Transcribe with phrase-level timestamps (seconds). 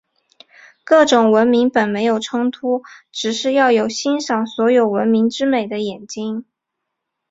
[0.83, 6.43] 各种文明本没有冲突，只是要有欣赏所有文明之美的眼睛。